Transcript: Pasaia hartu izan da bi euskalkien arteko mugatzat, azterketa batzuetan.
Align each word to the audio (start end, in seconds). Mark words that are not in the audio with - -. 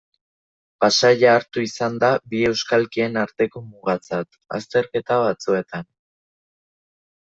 Pasaia 0.83 1.33
hartu 1.39 1.65
izan 1.65 1.99
da 2.03 2.09
bi 2.31 2.41
euskalkien 2.51 3.19
arteko 3.25 3.63
mugatzat, 3.67 4.41
azterketa 4.61 5.23
batzuetan. 5.29 5.89